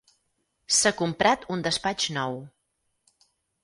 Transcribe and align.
S'ha 0.77 0.93
comprat 1.03 1.47
un 1.59 1.63
despatx 1.69 2.11
nou. 2.19 2.43